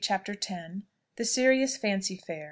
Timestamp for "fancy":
1.77-2.17